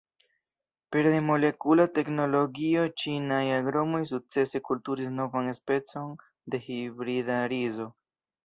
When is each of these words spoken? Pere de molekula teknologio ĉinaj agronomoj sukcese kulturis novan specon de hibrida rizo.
Pere 0.95 1.11
de 1.15 1.19
molekula 1.25 1.83
teknologio 1.97 2.87
ĉinaj 3.03 3.41
agronomoj 3.59 4.01
sukcese 4.13 4.63
kulturis 4.71 5.15
novan 5.21 5.53
specon 5.61 6.17
de 6.55 6.63
hibrida 6.67 7.39
rizo. 7.55 7.89